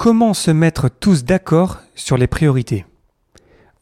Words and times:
Comment 0.00 0.32
se 0.32 0.50
mettre 0.50 0.88
tous 0.88 1.24
d'accord 1.24 1.76
sur 1.94 2.16
les 2.16 2.26
priorités 2.26 2.86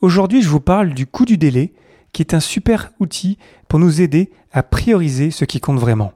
Aujourd'hui, 0.00 0.42
je 0.42 0.48
vous 0.48 0.58
parle 0.58 0.92
du 0.92 1.06
coût 1.06 1.24
du 1.24 1.38
délai, 1.38 1.72
qui 2.12 2.22
est 2.22 2.34
un 2.34 2.40
super 2.40 2.90
outil 2.98 3.38
pour 3.68 3.78
nous 3.78 4.00
aider 4.00 4.32
à 4.50 4.64
prioriser 4.64 5.30
ce 5.30 5.44
qui 5.44 5.60
compte 5.60 5.78
vraiment. 5.78 6.12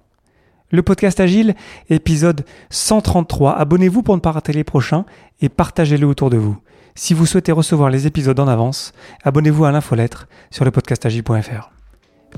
Le 0.73 0.83
podcast 0.83 1.21
Agile, 1.21 1.55
épisode 1.89 2.45
133. 2.71 3.53
Abonnez-vous 3.53 4.03
pour 4.03 4.17
ne 4.17 4.21
pas 4.21 4.33
rater 4.33 4.53
les 4.53 4.65
prochains 4.65 5.05
et 5.41 5.49
partagez-le 5.49 6.09
autour 6.09 6.31
de 6.31 6.37
vous. 6.37 6.57
Si 6.97 7.15
vous 7.15 7.25
souhaitez 7.25 7.53
recevoir 7.53 7.89
les 7.89 8.09
épisodes 8.09 8.41
en 8.41 8.49
avance, 8.49 8.95
abonnez-vous 9.23 9.67
à 9.67 9.71
l'infolettre 9.71 10.27
sur 10.51 10.65
le 10.65 10.73
podcastagile.fr. 10.73 11.71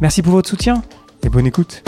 Merci 0.02 0.20
pour 0.20 0.32
votre 0.34 0.50
soutien 0.50 0.82
et 1.22 1.30
bonne 1.30 1.46
écoute. 1.46 1.82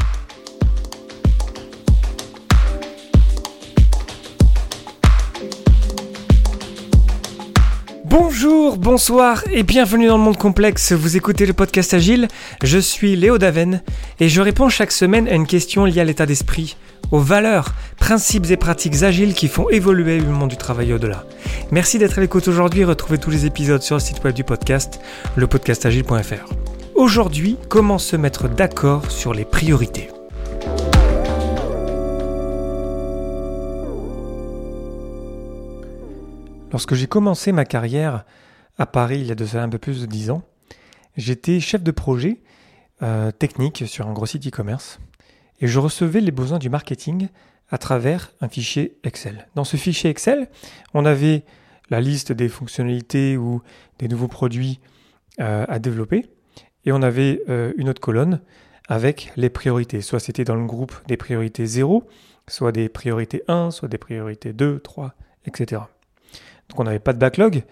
Bonsoir 8.74 9.44
et 9.52 9.62
bienvenue 9.62 10.08
dans 10.08 10.18
le 10.18 10.24
monde 10.24 10.36
complexe. 10.36 10.92
Vous 10.92 11.16
écoutez 11.16 11.46
le 11.46 11.52
podcast 11.52 11.94
Agile. 11.94 12.26
Je 12.64 12.78
suis 12.78 13.14
Léo 13.14 13.38
Daven 13.38 13.80
et 14.18 14.28
je 14.28 14.40
réponds 14.40 14.68
chaque 14.68 14.90
semaine 14.90 15.28
à 15.28 15.34
une 15.34 15.46
question 15.46 15.84
liée 15.84 16.00
à 16.00 16.04
l'état 16.04 16.26
d'esprit, 16.26 16.76
aux 17.12 17.20
valeurs, 17.20 17.74
principes 17.96 18.50
et 18.50 18.56
pratiques 18.56 19.04
agiles 19.04 19.34
qui 19.34 19.46
font 19.46 19.70
évoluer 19.70 20.18
le 20.18 20.30
monde 20.30 20.50
du 20.50 20.56
travail 20.56 20.92
au-delà. 20.92 21.24
Merci 21.70 21.98
d'être 21.98 22.18
à 22.18 22.20
l'écoute 22.20 22.48
aujourd'hui. 22.48 22.84
Retrouvez 22.84 23.18
tous 23.18 23.30
les 23.30 23.46
épisodes 23.46 23.82
sur 23.82 23.96
le 23.96 24.00
site 24.00 24.24
web 24.24 24.34
du 24.34 24.42
podcast, 24.42 25.00
lepodcastagile.fr. 25.36 26.52
Aujourd'hui, 26.96 27.58
comment 27.68 27.98
se 27.98 28.16
mettre 28.16 28.48
d'accord 28.48 29.10
sur 29.12 29.32
les 29.32 29.44
priorités? 29.44 30.08
Lorsque 36.72 36.94
j'ai 36.94 37.06
commencé 37.06 37.52
ma 37.52 37.64
carrière 37.64 38.24
à 38.78 38.86
Paris 38.86 39.20
il 39.20 39.26
y 39.26 39.32
a 39.32 39.34
de 39.34 39.44
ça 39.44 39.62
un 39.62 39.68
peu 39.68 39.78
plus 39.78 40.00
de 40.00 40.06
10 40.06 40.30
ans, 40.30 40.42
j'étais 41.16 41.60
chef 41.60 41.82
de 41.82 41.90
projet 41.90 42.40
euh, 43.02 43.30
technique 43.30 43.84
sur 43.86 44.06
un 44.06 44.12
gros 44.12 44.26
site 44.26 44.46
e-commerce 44.46 44.98
et 45.60 45.66
je 45.66 45.78
recevais 45.78 46.20
les 46.20 46.30
besoins 46.30 46.58
du 46.58 46.70
marketing 46.70 47.28
à 47.70 47.78
travers 47.78 48.32
un 48.40 48.48
fichier 48.48 48.98
Excel. 49.02 49.48
Dans 49.54 49.64
ce 49.64 49.76
fichier 49.76 50.10
Excel, 50.10 50.48
on 50.94 51.04
avait 51.04 51.44
la 51.90 52.00
liste 52.00 52.32
des 52.32 52.48
fonctionnalités 52.48 53.36
ou 53.36 53.62
des 53.98 54.08
nouveaux 54.08 54.28
produits 54.28 54.80
euh, 55.40 55.64
à 55.68 55.78
développer 55.78 56.26
et 56.84 56.92
on 56.92 57.02
avait 57.02 57.42
euh, 57.48 57.72
une 57.76 57.88
autre 57.88 58.00
colonne 58.00 58.40
avec 58.88 59.32
les 59.36 59.50
priorités. 59.50 60.00
Soit 60.00 60.20
c'était 60.20 60.44
dans 60.44 60.54
le 60.54 60.64
groupe 60.66 60.94
des 61.08 61.16
priorités 61.16 61.66
0, 61.66 62.04
soit 62.48 62.72
des 62.72 62.88
priorités 62.88 63.42
1, 63.48 63.70
soit 63.72 63.88
des 63.88 63.98
priorités 63.98 64.52
2, 64.52 64.80
3, 64.80 65.14
etc. 65.46 65.82
Donc 66.68 66.80
on 66.80 66.84
n'avait 66.84 67.00
pas 67.00 67.12
de 67.12 67.18
backlog. 67.18 67.64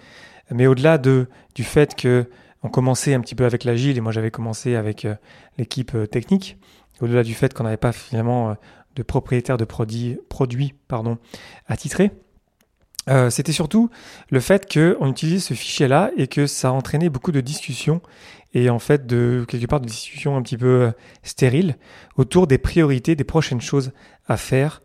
Mais 0.50 0.66
au-delà 0.66 0.98
de, 0.98 1.28
du 1.54 1.64
fait 1.64 1.94
que 1.94 2.28
on 2.64 2.70
commençait 2.70 3.12
un 3.14 3.20
petit 3.20 3.34
peu 3.34 3.44
avec 3.44 3.62
l'agile 3.62 3.96
et 3.96 4.00
moi 4.00 4.10
j'avais 4.10 4.30
commencé 4.30 4.74
avec 4.74 5.04
euh, 5.04 5.14
l'équipe 5.58 5.94
euh, 5.94 6.06
technique, 6.06 6.56
au-delà 7.00 7.22
du 7.22 7.34
fait 7.34 7.52
qu'on 7.52 7.64
n'avait 7.64 7.76
pas 7.76 7.92
finalement 7.92 8.50
euh, 8.50 8.54
de 8.96 9.02
propriétaire 9.02 9.58
de 9.58 9.64
produits, 9.64 10.18
produits 10.28 10.74
attitrés, 11.66 12.12
c'était 13.28 13.52
surtout 13.52 13.90
le 14.30 14.38
fait 14.38 14.72
qu'on 14.72 15.10
utilisait 15.10 15.40
ce 15.40 15.52
fichier-là 15.52 16.12
et 16.16 16.28
que 16.28 16.46
ça 16.46 16.72
entraînait 16.72 17.08
beaucoup 17.08 17.32
de 17.32 17.40
discussions 17.40 18.00
et 18.54 18.70
en 18.70 18.78
fait 18.78 19.04
de 19.04 19.44
quelque 19.48 19.66
part 19.66 19.80
de 19.80 19.86
discussions 19.86 20.36
un 20.36 20.42
petit 20.42 20.56
peu 20.56 20.92
stériles 21.24 21.76
autour 22.16 22.46
des 22.46 22.56
priorités, 22.56 23.16
des 23.16 23.24
prochaines 23.24 23.60
choses 23.60 23.90
à 24.28 24.36
faire 24.36 24.80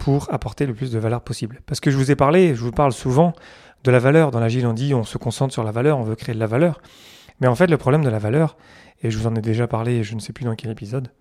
pour 0.00 0.34
apporter 0.34 0.66
le 0.66 0.74
plus 0.74 0.90
de 0.90 0.98
valeur 0.98 1.22
possible. 1.22 1.62
Parce 1.64 1.78
que 1.78 1.92
je 1.92 1.96
vous 1.96 2.10
ai 2.10 2.16
parlé, 2.16 2.56
je 2.56 2.60
vous 2.60 2.72
parle 2.72 2.92
souvent 2.92 3.34
de 3.84 3.90
la 3.90 3.98
valeur. 3.98 4.30
Dans 4.30 4.40
l'agile, 4.40 4.66
on 4.66 4.72
dit 4.72 4.94
on 4.94 5.04
se 5.04 5.18
concentre 5.18 5.52
sur 5.52 5.64
la 5.64 5.72
valeur, 5.72 5.98
on 5.98 6.02
veut 6.02 6.16
créer 6.16 6.34
de 6.34 6.40
la 6.40 6.46
valeur. 6.46 6.80
Mais 7.40 7.46
en 7.46 7.54
fait, 7.54 7.68
le 7.68 7.76
problème 7.76 8.04
de 8.04 8.08
la 8.08 8.18
valeur, 8.18 8.56
et 9.02 9.10
je 9.10 9.18
vous 9.18 9.26
en 9.26 9.34
ai 9.34 9.40
déjà 9.40 9.66
parlé, 9.66 10.02
je 10.02 10.14
ne 10.14 10.20
sais 10.20 10.32
plus 10.32 10.44
dans 10.44 10.54
quel 10.54 10.70
épisode, 10.70 11.12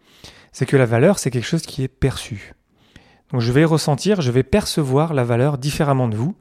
c'est 0.52 0.66
que 0.66 0.78
la 0.78 0.86
valeur, 0.86 1.20
c'est 1.20 1.30
quelque 1.30 1.46
chose 1.46 1.62
qui 1.62 1.84
est 1.84 1.88
perçu. 1.88 2.54
Donc 3.32 3.42
je 3.42 3.52
vais 3.52 3.66
ressentir, 3.66 4.22
je 4.22 4.32
vais 4.32 4.44
percevoir 4.44 5.14
la 5.14 5.24
valeur 5.24 5.58
différemment 5.58 6.08
de 6.08 6.16
vous. 6.16 6.36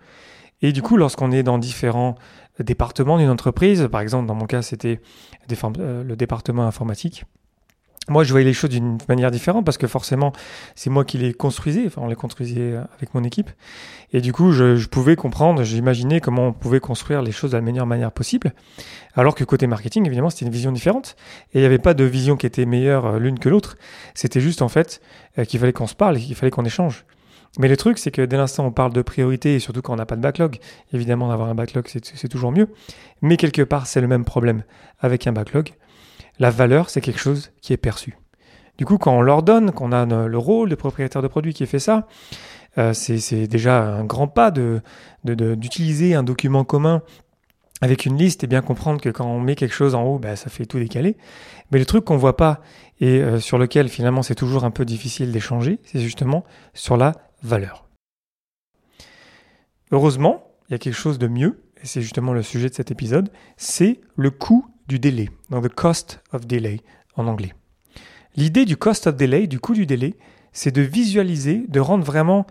Et 0.62 0.72
du 0.72 0.82
coup, 0.82 0.96
lorsqu'on 0.96 1.32
est 1.32 1.42
dans 1.42 1.58
différents 1.58 2.14
départements 2.60 3.18
d'une 3.18 3.28
entreprise, 3.28 3.88
par 3.90 4.00
exemple, 4.00 4.26
dans 4.26 4.34
mon 4.34 4.46
cas, 4.46 4.62
c'était 4.62 5.00
euh, 5.78 6.04
le 6.04 6.16
département 6.16 6.66
informatique, 6.66 7.24
moi, 8.08 8.22
je 8.22 8.30
voyais 8.30 8.46
les 8.46 8.52
choses 8.52 8.70
d'une 8.70 8.98
manière 9.08 9.32
différente 9.32 9.64
parce 9.64 9.78
que 9.78 9.88
forcément, 9.88 10.32
c'est 10.76 10.90
moi 10.90 11.04
qui 11.04 11.18
les 11.18 11.34
construisais. 11.34 11.84
Enfin, 11.86 12.02
on 12.04 12.08
les 12.08 12.14
construisait 12.14 12.76
avec 12.96 13.14
mon 13.14 13.24
équipe. 13.24 13.50
Et 14.12 14.20
du 14.20 14.32
coup, 14.32 14.52
je, 14.52 14.86
pouvais 14.86 15.16
comprendre, 15.16 15.64
j'imaginais 15.64 16.20
comment 16.20 16.48
on 16.48 16.52
pouvait 16.52 16.78
construire 16.78 17.20
les 17.20 17.32
choses 17.32 17.50
de 17.50 17.56
la 17.56 17.62
meilleure 17.62 17.86
manière 17.86 18.12
possible. 18.12 18.52
Alors 19.14 19.34
que 19.34 19.42
côté 19.42 19.66
marketing, 19.66 20.06
évidemment, 20.06 20.30
c'était 20.30 20.46
une 20.46 20.52
vision 20.52 20.70
différente. 20.70 21.16
Et 21.52 21.58
il 21.58 21.60
n'y 21.60 21.66
avait 21.66 21.78
pas 21.78 21.94
de 21.94 22.04
vision 22.04 22.36
qui 22.36 22.46
était 22.46 22.64
meilleure 22.64 23.06
euh, 23.06 23.18
l'une 23.18 23.40
que 23.40 23.48
l'autre. 23.48 23.76
C'était 24.14 24.40
juste, 24.40 24.62
en 24.62 24.68
fait, 24.68 25.00
euh, 25.38 25.44
qu'il 25.44 25.58
fallait 25.58 25.72
qu'on 25.72 25.88
se 25.88 25.96
parle, 25.96 26.18
qu'il 26.18 26.36
fallait 26.36 26.50
qu'on 26.50 26.64
échange. 26.64 27.04
Mais 27.58 27.68
le 27.68 27.76
truc, 27.76 27.98
c'est 27.98 28.10
que 28.10 28.22
dès 28.22 28.36
l'instant 28.36 28.66
on 28.66 28.70
parle 28.70 28.92
de 28.92 29.00
priorité, 29.00 29.54
et 29.54 29.60
surtout 29.60 29.80
quand 29.80 29.94
on 29.94 29.96
n'a 29.96 30.04
pas 30.04 30.16
de 30.16 30.20
backlog, 30.20 30.58
évidemment, 30.92 31.28
d'avoir 31.28 31.48
un 31.48 31.54
backlog, 31.54 31.86
c'est 31.88 32.28
toujours 32.28 32.52
mieux. 32.52 32.68
Mais 33.22 33.38
quelque 33.38 33.62
part, 33.62 33.86
c'est 33.86 34.02
le 34.02 34.08
même 34.08 34.26
problème 34.26 34.62
avec 35.00 35.26
un 35.26 35.32
backlog 35.32 35.72
la 36.38 36.50
valeur, 36.50 36.90
c'est 36.90 37.00
quelque 37.00 37.20
chose 37.20 37.52
qui 37.60 37.72
est 37.72 37.78
perçu. 37.78 38.16
Du 38.78 38.84
coup, 38.84 38.98
quand 38.98 39.16
on 39.16 39.22
leur 39.22 39.42
donne, 39.42 39.72
qu'on 39.72 39.92
a 39.92 40.04
le 40.04 40.38
rôle 40.38 40.68
de 40.68 40.74
propriétaire 40.74 41.22
de 41.22 41.28
produit 41.28 41.54
qui 41.54 41.66
fait 41.66 41.78
ça, 41.78 42.06
euh, 42.78 42.92
c'est 42.92 43.46
déjà 43.46 43.82
un 43.82 44.04
grand 44.04 44.28
pas 44.28 44.50
d'utiliser 45.24 46.14
un 46.14 46.22
document 46.22 46.64
commun 46.64 47.02
avec 47.80 48.06
une 48.06 48.16
liste 48.16 48.44
et 48.44 48.46
bien 48.46 48.62
comprendre 48.62 49.00
que 49.00 49.08
quand 49.08 49.26
on 49.26 49.40
met 49.40 49.54
quelque 49.54 49.74
chose 49.74 49.94
en 49.94 50.02
haut, 50.04 50.18
bah, 50.18 50.36
ça 50.36 50.50
fait 50.50 50.66
tout 50.66 50.78
décaler. 50.78 51.16
Mais 51.70 51.78
le 51.78 51.86
truc 51.86 52.04
qu'on 52.04 52.16
voit 52.16 52.36
pas 52.36 52.60
et 53.00 53.20
euh, 53.20 53.40
sur 53.40 53.58
lequel 53.58 53.88
finalement 53.88 54.22
c'est 54.22 54.34
toujours 54.34 54.64
un 54.64 54.70
peu 54.70 54.84
difficile 54.84 55.32
d'échanger, 55.32 55.78
c'est 55.84 56.00
justement 56.00 56.44
sur 56.74 56.96
la 56.96 57.12
valeur. 57.42 57.86
Heureusement, 59.90 60.50
il 60.68 60.72
y 60.72 60.74
a 60.74 60.78
quelque 60.78 60.94
chose 60.94 61.18
de 61.18 61.28
mieux, 61.28 61.62
et 61.82 61.86
c'est 61.86 62.02
justement 62.02 62.32
le 62.32 62.42
sujet 62.42 62.68
de 62.68 62.74
cet 62.74 62.90
épisode, 62.90 63.30
c'est 63.56 64.00
le 64.16 64.30
coût 64.30 64.66
du 64.88 64.98
délai, 64.98 65.30
donc 65.50 65.68
the 65.68 65.74
cost 65.74 66.20
of 66.32 66.46
delay 66.46 66.80
en 67.16 67.26
anglais. 67.26 67.54
L'idée 68.36 68.64
du 68.64 68.76
cost 68.76 69.06
of 69.06 69.16
delay, 69.16 69.46
du 69.46 69.58
coût 69.58 69.74
du 69.74 69.86
délai, 69.86 70.14
c'est 70.52 70.74
de 70.74 70.82
visualiser, 70.82 71.64
de 71.68 71.80
rendre 71.80 72.04
vraiment, 72.04 72.46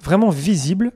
vraiment 0.00 0.30
visible 0.30 0.92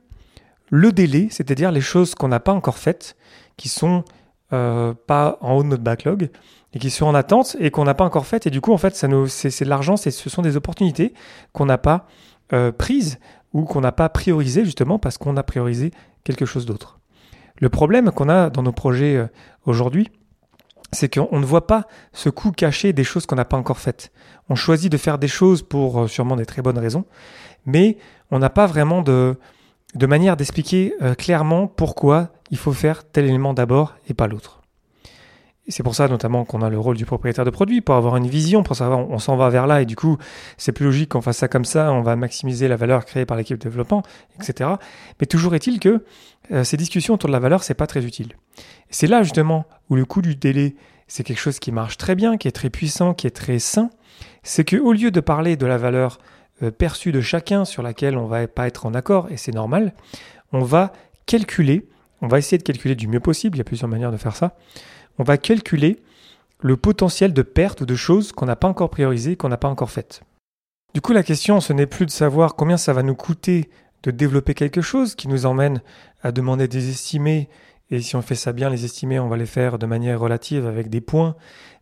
le 0.71 0.93
délai, 0.93 1.29
c'est-à-dire 1.31 1.73
les 1.73 1.81
choses 1.81 2.15
qu'on 2.15 2.29
n'a 2.29 2.41
pas 2.41 2.53
encore 2.53 2.79
faites, 2.79 3.17
qui 3.57 3.69
sont 3.69 4.05
euh, 4.53 4.95
pas 5.07 5.39
en 5.41 5.55
haut 5.55 5.63
de 5.63 5.69
notre 5.69 5.83
backlog 5.83 6.31
et 6.73 6.79
qui 6.79 6.91
sont 6.91 7.07
en 7.07 7.15
attente 7.15 7.57
et 7.59 7.71
qu'on 7.71 7.85
n'a 7.85 7.95
pas 7.95 8.05
encore 8.05 8.27
faites. 8.27 8.47
Et 8.47 8.51
du 8.51 8.61
coup, 8.61 8.73
en 8.73 8.79
fait, 8.79 8.95
ça 8.95 9.09
nous, 9.09 9.27
c'est, 9.27 9.65
de 9.65 9.69
l'argent, 9.69 9.97
ce 9.97 10.11
sont 10.11 10.43
des 10.43 10.57
opportunités 10.57 11.13
qu'on 11.53 11.67
n'a 11.67 11.79
pas 11.79 12.07
euh, 12.53 12.73
prises 12.73 13.19
ou 13.53 13.65
qu'on 13.65 13.81
n'a 13.81 13.93
pas 13.93 14.09
priorisées 14.09 14.65
justement 14.65 14.99
parce 14.99 15.19
qu'on 15.19 15.37
a 15.37 15.43
priorisé 15.43 15.93
quelque 16.25 16.47
chose 16.47 16.67
d'autre. 16.67 16.99
Le 17.59 17.69
problème 17.69 18.11
qu'on 18.11 18.29
a 18.29 18.49
dans 18.51 18.63
nos 18.63 18.73
projets 18.73 19.17
euh, 19.17 19.27
aujourd'hui, 19.67 20.09
c'est 20.93 21.13
qu'on 21.13 21.39
ne 21.39 21.45
voit 21.45 21.67
pas 21.67 21.87
ce 22.13 22.29
coût 22.29 22.53
caché 22.53 22.93
des 22.93 23.05
choses 23.05 23.27
qu'on 23.27 23.37
n'a 23.37 23.45
pas 23.45 23.57
encore 23.57 23.79
faites. 23.79 24.11
On 24.49 24.55
choisit 24.55 24.91
de 24.91 24.97
faire 24.97 25.19
des 25.19 25.29
choses 25.29 25.63
pour 25.63 26.03
euh, 26.03 26.09
sûrement 26.09 26.37
des 26.37 26.47
très 26.47 26.63
bonnes 26.63 26.79
raisons, 26.79 27.05
mais 27.67 27.97
on 28.31 28.39
n'a 28.39 28.51
pas 28.51 28.67
vraiment 28.67 29.03
de, 29.03 29.37
manière 29.95 30.37
d'expliquer 30.37 30.95
euh, 31.03 31.15
clairement 31.15 31.67
pourquoi 31.67 32.31
il 32.51 32.59
faut 32.59 32.73
faire 32.73 33.05
tel 33.05 33.27
élément 33.27 33.55
d'abord 33.55 33.95
et 34.09 34.15
pas 34.15 34.27
l'autre. 34.27 34.61
C'est 35.69 35.85
pour 35.85 35.95
ça 35.95 36.09
notamment 36.09 36.45
qu'on 36.45 36.63
a 36.63 36.71
le 36.71 36.79
rôle 36.79 36.97
du 36.97 37.07
propriétaire 37.07 37.45
de 37.45 37.51
produit, 37.51 37.81
pour 37.81 37.95
avoir 37.95 38.17
une 38.17 38.27
vision, 38.27 38.65
pour 38.65 38.75
savoir 38.75 39.09
on 39.09 39.19
s'en 39.19 39.37
va 39.37 39.49
vers 39.51 39.69
là, 39.69 39.83
et 39.83 39.87
du 39.87 39.95
coup 39.95 40.19
c'est 40.57 40.73
plus 40.73 40.87
logique 40.87 41.11
qu'on 41.11 41.21
fasse 41.21 41.37
ça 41.37 41.49
comme 41.49 41.65
ça, 41.65 41.93
on 41.93 42.03
va 42.03 42.17
maximiser 42.17 42.67
la 42.67 42.75
valeur 42.75 43.05
créée 43.05 43.25
par 43.25 43.37
l'équipe 43.37 43.57
de 43.57 43.63
développement, 43.63 44.03
etc. 44.41 44.71
Mais 45.21 45.27
toujours 45.27 45.55
est-il 45.55 45.79
que 45.79 46.05
euh, 46.51 46.65
ces 46.65 46.77
discussions 46.77 47.15
autour 47.15 47.29
de 47.29 47.33
la 47.33 47.39
valeur, 47.39 47.63
c'est 47.63 47.75
pas 47.75 47.87
très 47.87 48.05
utile. 48.05 48.35
C'est 48.91 49.07
là 49.07 49.23
justement 49.23 49.67
où 49.89 49.97
le 49.97 50.05
coût 50.05 50.23
du 50.23 50.37
délai, 50.37 50.75
c'est 51.07 51.25
quelque 51.25 51.39
chose 51.39 51.59
qui 51.59 51.73
marche 51.73 51.97
très 51.97 52.15
bien, 52.15 52.37
qui 52.37 52.49
est 52.49 52.53
très 52.53 52.71
puissant, 52.71 53.15
qui 53.15 53.27
est 53.27 53.31
très 53.31 53.59
sain. 53.59 53.91
C'est 54.43 54.65
que 54.65 54.77
au 54.77 54.93
lieu 54.93 55.11
de 55.11 55.21
parler 55.21 55.57
de 55.57 55.67
la 55.67 55.79
valeur 55.79 56.19
euh, 56.63 56.71
perçue 56.71 57.13
de 57.13 57.21
chacun 57.21 57.65
sur 57.65 57.83
laquelle 57.83 58.17
on 58.17 58.27
va 58.27 58.47
pas 58.47 58.67
être 58.67 58.87
en 58.87 58.95
accord, 58.95 59.29
et 59.31 59.37
c'est 59.37 59.53
normal, 59.53 59.95
on 60.53 60.63
va 60.63 60.93
calculer, 61.27 61.89
on 62.21 62.29
va 62.29 62.39
essayer 62.39 62.59
de 62.59 62.63
calculer 62.63 62.95
du 62.95 63.09
mieux 63.09 63.21
possible, 63.21 63.57
il 63.57 63.59
y 63.59 63.63
a 63.63 63.65
plusieurs 63.65 63.89
manières 63.89 64.13
de 64.13 64.17
faire 64.17 64.37
ça, 64.37 64.57
on 65.19 65.23
va 65.23 65.39
calculer 65.39 66.01
le 66.61 66.77
potentiel 66.77 67.33
de 67.33 67.43
perte 67.43 67.81
ou 67.81 67.87
de 67.87 67.95
choses 67.95 68.33
qu'on 68.33 68.47
n'a 68.47 68.57
pas 68.57 68.69
encore 68.69 68.91
priorisées, 68.91 69.37
qu'on 69.37 69.49
n'a 69.49 69.57
pas 69.57 69.69
encore 69.69 69.91
faites. 69.91 70.23
Du 70.95 71.01
coup, 71.01 71.13
la 71.13 71.23
question, 71.23 71.61
ce 71.61 71.73
n'est 71.73 71.87
plus 71.87 72.05
de 72.05 72.11
savoir 72.11 72.57
combien 72.57 72.77
ça 72.77 72.93
va 72.93 73.03
nous 73.03 73.15
coûter 73.15 73.71
de 74.03 74.11
développer 74.11 74.55
quelque 74.55 74.81
chose 74.81 75.15
qui 75.15 75.29
nous 75.29 75.47
emmène 75.47 75.83
à 76.23 76.33
demander 76.33 76.69
des 76.69 76.91
estimés 76.91 77.49
Et 77.91 78.01
si 78.01 78.15
on 78.17 78.23
fait 78.23 78.35
ça 78.35 78.53
bien, 78.53 78.71
les 78.71 78.85
estimer, 78.85 79.19
on 79.19 79.29
va 79.29 79.37
les 79.37 79.47
faire 79.47 79.79
de 79.79 79.87
manière 79.87 80.21
relative 80.21 80.67
avec 80.67 80.89
des 80.89 81.01
points. 81.01 81.35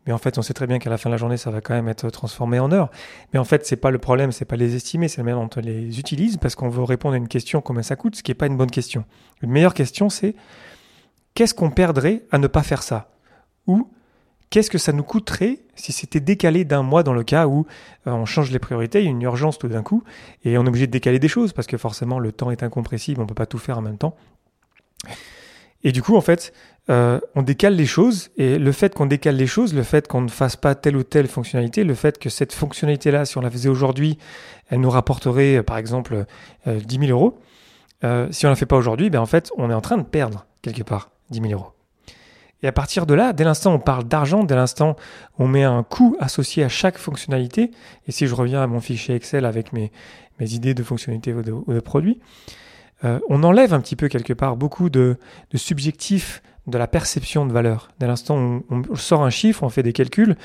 Mais 0.06 0.12
en 0.12 0.19
fait, 0.19 0.38
on 0.38 0.43
sait 0.43 0.55
très 0.55 0.66
bien 0.66 0.78
qu'à 0.78 0.88
la 0.88 0.96
fin 0.96 1.10
de 1.10 1.14
la 1.14 1.19
journée, 1.19 1.37
ça 1.37 1.50
va 1.50 1.60
quand 1.60 1.75
même 1.75 1.88
être 1.88 2.08
transformé 2.08 2.58
en 2.58 2.72
heures. 2.72 2.90
Mais 3.32 3.38
en 3.38 3.44
fait, 3.44 3.66
c'est 3.66 3.76
pas 3.76 3.90
le 3.90 3.99
problème, 3.99 4.32
c'est 4.32 4.46
pas 4.46 4.56
les 4.56 4.75
estimer, 4.75 5.06
c'est 5.06 5.19
la 5.19 5.25
manière 5.25 5.40
dont 5.40 5.50
on 5.55 5.60
les 5.60 5.99
utilise 6.00 6.38
parce 6.38 6.55
qu'on 6.55 6.70
veut 6.70 6.82
répondre 6.82 7.14
à 7.14 7.19
une 7.19 7.28
question 7.28 7.60
combien 7.60 7.82
ça 7.82 7.94
coûte, 7.94 8.16
ce 8.16 8.22
qui 8.22 8.31
n'est 8.31 8.37
pas 8.37 8.46
une 8.46 8.56
bonne 8.56 8.70
question. 8.70 9.05
Une 9.43 9.50
meilleure 9.50 9.75
question, 9.75 10.08
c'est 10.08 10.34
qu'est-ce 11.34 11.52
qu'on 11.52 11.70
perdrait 11.70 12.22
à 12.31 12.38
ne 12.38 12.46
pas 12.46 12.62
faire 12.62 12.82
ça? 12.82 13.10
Ou 13.66 13.90
qu'est-ce 14.49 14.70
que 14.70 14.78
ça 14.78 14.93
nous 14.93 15.02
coûterait 15.02 15.58
si 15.75 15.93
c'était 15.93 16.20
décalé 16.20 16.64
d'un 16.64 16.82
mois 16.82 17.02
dans 17.02 17.12
le 17.12 17.22
cas 17.22 17.46
où 17.46 17.66
euh, 18.06 18.12
on 18.12 18.25
change 18.25 18.50
les 18.50 18.58
priorités, 18.58 19.00
il 19.00 19.05
y 19.05 19.08
a 19.08 19.10
une 19.10 19.22
urgence 19.22 19.58
tout 19.58 19.69
d'un 19.69 19.82
coup, 19.82 20.02
et 20.43 20.56
on 20.56 20.64
est 20.64 20.69
obligé 20.69 20.87
de 20.87 20.93
décaler 20.93 21.19
des 21.19 21.28
choses 21.28 21.52
parce 21.52 21.66
que 21.66 21.76
forcément 21.76 22.19
le 22.19 22.32
temps 22.32 22.50
est 22.50 22.62
incompressible, 22.62 23.20
on 23.20 23.25
ne 23.25 23.28
peut 23.28 23.34
pas 23.34 23.46
tout 23.46 23.58
faire 23.58 23.76
en 23.76 23.82
même 23.82 23.99
temps. 23.99 24.16
Et 25.84 25.92
du 25.92 26.02
coup, 26.02 26.16
en 26.16 26.20
fait, 26.20 26.52
euh, 26.90 27.20
on 27.34 27.42
décale 27.42 27.75
les 27.75 27.86
choses, 27.86 28.30
et 28.36 28.58
le 28.58 28.72
fait 28.72 28.94
qu'on 28.94 29.06
décale 29.06 29.36
les 29.36 29.46
choses, 29.46 29.75
le 29.75 29.82
fait 29.82 30.08
qu'on 30.08 30.22
ne 30.22 30.28
fasse 30.28 30.56
pas 30.56 30.75
telle 30.75 30.96
ou 30.96 31.02
telle 31.02 31.28
fonctionnalité, 31.28 31.84
le 31.84 31.94
fait 31.94 32.19
que 32.19 32.30
cette 32.30 32.52
fonctionnalité-là, 32.52 33.25
si 33.25 33.38
on 33.38 33.40
la 33.40 33.50
faisait 33.50 33.69
aujourd'hui, 33.69 34.19
elle 34.70 34.80
nous 34.80 34.90
rapporterait, 34.90 35.62
par 35.62 35.76
exemple, 35.76 36.25
10 36.66 36.98
000 37.06 37.10
euros, 37.10 37.38
si 38.32 38.46
on 38.46 38.48
ne 38.48 38.52
la 38.52 38.56
fait 38.56 38.66
pas 38.66 38.76
aujourd'hui, 38.76 39.10
ben 39.10 39.20
en 39.20 39.26
fait, 39.26 39.50
on 39.56 39.70
est 39.70 39.75
en 39.75 39.80
train 39.80 39.98
de 39.98 40.02
perdre 40.02 40.46
quelque 40.62 40.82
part 40.82 41.10
10 41.30 41.40
000 41.40 41.52
euros. 41.52 41.72
Et 42.62 42.66
à 42.66 42.72
partir 42.72 43.06
de 43.06 43.14
là, 43.14 43.32
dès 43.32 43.44
l'instant 43.44 43.72
où 43.72 43.76
on 43.76 43.81
parle 43.81 44.04
d'argent, 44.04 44.42
dès 44.42 44.56
l'instant 44.56 44.96
où 45.38 45.44
on 45.44 45.48
met 45.48 45.62
un 45.62 45.82
coût 45.84 46.16
associé 46.19 46.64
à 46.64 46.69
chaque 46.69 46.98
fonctionnalité, 46.98 47.70
et 48.06 48.12
si 48.12 48.26
je 48.26 48.34
reviens 48.34 48.62
à 48.62 48.66
mon 48.66 48.81
fichier 48.81 49.14
Excel 49.14 49.44
avec 49.44 49.72
mes, 49.72 49.92
mes 50.40 50.54
idées 50.54 50.74
de 50.74 50.82
fonctionnalité 50.82 51.32
ou 51.32 51.42
de, 51.42 51.81
produits, 51.81 52.20
euh, 53.04 53.20
on 53.28 53.42
enlève 53.42 53.74
un 53.74 53.80
petit 53.80 53.96
peu 53.96 54.08
quelque 54.08 54.32
part 54.32 54.56
beaucoup 54.56 54.90
de, 54.90 55.16
de 55.50 55.58
subjectif 55.58 56.42
de 56.68 56.76
la 56.76 56.86
perception 56.86 57.46
de 57.46 57.52
valeur. 57.52 57.90
Dès 57.98 58.06
l'instant 58.06 58.38
où 58.38 58.62
on 58.70 58.94
sort 58.94 59.22
un 59.24 59.30
chiffre, 59.30 59.62
on 59.62 59.70
fait 59.70 59.82
des 59.82 59.94
calculs, 59.94 60.36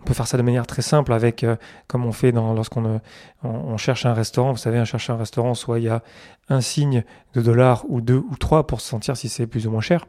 on 0.00 0.04
peut 0.04 0.12
faire 0.12 0.26
ça 0.26 0.36
de 0.36 0.42
manière 0.42 0.66
très 0.66 0.82
simple 0.82 1.12
avec, 1.12 1.42
euh, 1.42 1.56
comme 1.86 2.04
on 2.04 2.12
fait 2.12 2.32
lorsqu'on 2.32 2.84
euh, 2.84 2.98
on, 3.42 3.76
cherche 3.78 4.04
un 4.04 4.12
restaurant. 4.12 4.52
Vous 4.52 4.58
savez, 4.58 4.78
on 4.78 4.84
cherche 4.84 5.08
un 5.08 5.16
restaurant, 5.16 5.54
soit 5.54 5.78
il 5.78 5.86
y 5.86 5.88
a 5.88 6.02
un 6.48 6.60
signe 6.60 7.02
de 7.34 7.40
dollar 7.40 7.84
ou 7.88 8.00
deux 8.00 8.22
ou 8.30 8.36
trois 8.38 8.66
pour 8.66 8.80
se 8.80 8.88
sentir 8.88 9.16
si 9.16 9.28
c'est 9.28 9.46
plus 9.46 9.66
ou 9.66 9.70
moins 9.70 9.80
cher. 9.80 10.06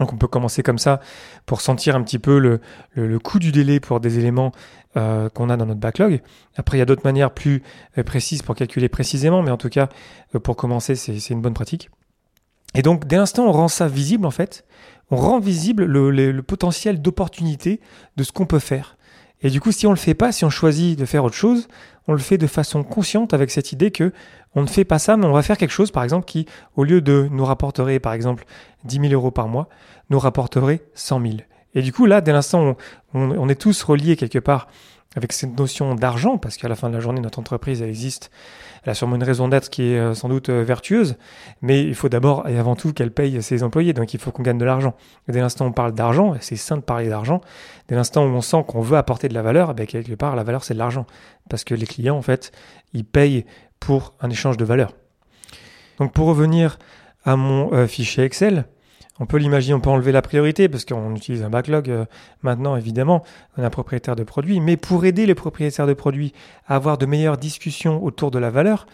Donc 0.00 0.14
on 0.14 0.16
peut 0.16 0.26
commencer 0.26 0.62
comme 0.62 0.78
ça 0.78 1.00
pour 1.46 1.60
sentir 1.60 1.94
un 1.94 2.02
petit 2.02 2.18
peu 2.18 2.38
le, 2.38 2.60
le, 2.94 3.18
coût 3.18 3.38
du 3.38 3.52
délai 3.52 3.80
pour 3.80 4.00
des 4.00 4.18
éléments 4.18 4.50
euh, 4.96 5.28
qu'on 5.28 5.50
a 5.50 5.56
dans 5.56 5.66
notre 5.66 5.78
backlog. 5.78 6.22
Après, 6.56 6.78
il 6.78 6.80
y 6.80 6.82
a 6.82 6.86
d'autres 6.86 7.04
manières 7.04 7.32
plus 7.32 7.62
euh, 7.98 8.02
précises 8.02 8.40
pour 8.42 8.54
calculer 8.54 8.88
précisément, 8.88 9.42
mais 9.42 9.50
en 9.50 9.58
tout 9.58 9.68
cas, 9.68 9.90
euh, 10.34 10.40
pour 10.40 10.56
commencer, 10.56 10.96
c'est 10.96 11.30
une 11.30 11.42
bonne 11.42 11.54
pratique. 11.54 11.90
Et 12.74 12.82
donc, 12.82 13.06
dès 13.06 13.16
l'instant, 13.16 13.46
on 13.46 13.52
rend 13.52 13.68
ça 13.68 13.88
visible, 13.88 14.24
en 14.24 14.30
fait, 14.30 14.64
on 15.10 15.16
rend 15.16 15.38
visible 15.38 15.84
le, 15.84 16.10
le 16.10 16.42
potentiel 16.42 17.02
d'opportunité 17.02 17.80
de 18.16 18.22
ce 18.22 18.32
qu'on 18.32 18.46
peut 18.46 18.58
faire. 18.58 18.96
Et 19.42 19.50
du 19.50 19.60
coup, 19.60 19.72
si 19.72 19.86
on 19.86 19.90
le 19.90 19.96
fait 19.96 20.14
pas, 20.14 20.32
si 20.32 20.44
on 20.44 20.50
choisit 20.50 20.98
de 20.98 21.04
faire 21.04 21.24
autre 21.24 21.36
chose, 21.36 21.68
on 22.08 22.12
le 22.12 22.18
fait 22.18 22.38
de 22.38 22.46
façon 22.46 22.82
consciente 22.82 23.32
avec 23.34 23.50
cette 23.50 23.72
idée 23.72 23.90
que 23.90 24.12
on 24.54 24.62
ne 24.62 24.66
fait 24.66 24.84
pas 24.84 24.98
ça, 24.98 25.16
mais 25.16 25.26
on 25.26 25.32
va 25.32 25.42
faire 25.42 25.56
quelque 25.56 25.70
chose, 25.70 25.90
par 25.90 26.02
exemple, 26.02 26.26
qui, 26.26 26.46
au 26.76 26.84
lieu 26.84 27.00
de 27.00 27.28
nous 27.30 27.44
rapporterait, 27.44 28.00
par 28.00 28.12
exemple, 28.12 28.44
10 28.84 29.00
000 29.00 29.12
euros 29.12 29.30
par 29.30 29.48
mois, 29.48 29.68
nous 30.10 30.18
rapporterait 30.18 30.82
100 30.94 31.20
000. 31.22 31.34
Et 31.74 31.82
du 31.82 31.92
coup, 31.92 32.06
là, 32.06 32.20
dès 32.20 32.32
l'instant 32.32 32.70
où 32.70 32.76
on, 33.14 33.48
est 33.48 33.60
tous 33.60 33.82
reliés 33.82 34.16
quelque 34.16 34.40
part 34.40 34.68
avec 35.16 35.32
cette 35.32 35.58
notion 35.58 35.94
d'argent, 35.96 36.38
parce 36.38 36.56
qu'à 36.56 36.68
la 36.68 36.76
fin 36.76 36.88
de 36.88 36.94
la 36.94 37.00
journée, 37.00 37.20
notre 37.20 37.40
entreprise, 37.40 37.82
elle 37.82 37.88
existe, 37.88 38.30
elle 38.84 38.90
a 38.90 38.94
sûrement 38.94 39.16
une 39.16 39.24
raison 39.24 39.48
d'être 39.48 39.68
qui 39.68 39.82
est 39.82 39.98
euh, 39.98 40.14
sans 40.14 40.28
doute 40.28 40.50
euh, 40.50 40.62
vertueuse, 40.62 41.16
mais 41.62 41.82
il 41.82 41.96
faut 41.96 42.08
d'abord 42.08 42.46
et 42.48 42.58
avant 42.58 42.76
tout 42.76 42.92
qu'elle 42.92 43.10
paye 43.10 43.42
ses 43.42 43.64
employés, 43.64 43.92
donc 43.92 44.14
il 44.14 44.20
faut 44.20 44.30
qu'on 44.30 44.44
gagne 44.44 44.58
de 44.58 44.64
l'argent. 44.64 44.94
Dès 45.28 45.40
l'instant 45.40 45.64
où 45.64 45.68
on 45.68 45.72
parle 45.72 45.92
d'argent, 45.92 46.34
et 46.34 46.38
c'est 46.40 46.54
sain 46.54 46.76
de 46.76 46.82
parler 46.82 47.08
d'argent, 47.08 47.40
dès 47.88 47.96
l'instant 47.96 48.24
où 48.24 48.28
on 48.28 48.40
sent 48.40 48.64
qu'on 48.68 48.82
veut 48.82 48.96
apporter 48.96 49.28
de 49.28 49.34
la 49.34 49.42
valeur, 49.42 49.74
ben 49.74 49.86
quelque 49.86 50.14
part, 50.14 50.36
la 50.36 50.44
valeur, 50.44 50.62
c'est 50.62 50.74
de 50.74 50.78
l'argent. 50.78 51.06
Parce 51.48 51.64
que 51.64 51.74
les 51.74 51.86
clients, 51.86 52.16
en 52.16 52.22
fait, 52.22 52.52
ils 52.92 53.04
payent 53.04 53.44
pour 53.80 54.14
un 54.20 54.30
échange 54.30 54.56
de 54.56 54.64
valeur. 54.64 54.92
Donc 55.98 56.12
pour 56.12 56.28
revenir 56.28 56.78
à 57.24 57.36
mon 57.36 57.72
euh, 57.72 57.86
fichier 57.86 58.24
Excel, 58.24 58.64
on 59.20 59.26
peut 59.26 59.36
l'imaginer, 59.36 59.74
on 59.74 59.80
peut 59.80 59.90
enlever 59.90 60.12
la 60.12 60.22
priorité 60.22 60.68
parce 60.68 60.84
qu'on 60.84 61.14
utilise 61.14 61.42
un 61.42 61.50
backlog 61.50 61.90
euh, 61.90 62.06
maintenant 62.42 62.74
évidemment, 62.74 63.22
on 63.56 63.62
est 63.62 63.66
un 63.66 63.70
propriétaire 63.70 64.16
de 64.16 64.24
produits, 64.24 64.60
mais 64.60 64.76
pour 64.76 65.04
aider 65.04 65.26
les 65.26 65.34
propriétaires 65.34 65.86
de 65.86 65.92
produits 65.92 66.32
à 66.66 66.74
avoir 66.74 66.98
de 66.98 67.06
meilleures 67.06 67.36
discussions 67.36 68.02
autour 68.02 68.30
de 68.30 68.38
la 68.38 68.50
valeur, 68.50 68.86